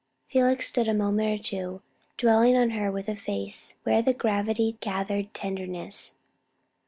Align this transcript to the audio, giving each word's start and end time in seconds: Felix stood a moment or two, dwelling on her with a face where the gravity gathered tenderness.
Felix 0.29 0.65
stood 0.65 0.87
a 0.87 0.95
moment 0.95 1.39
or 1.39 1.43
two, 1.43 1.81
dwelling 2.17 2.57
on 2.57 2.71
her 2.71 2.91
with 2.91 3.07
a 3.07 3.15
face 3.15 3.75
where 3.83 4.01
the 4.01 4.15
gravity 4.15 4.75
gathered 4.81 5.31
tenderness. 5.35 6.15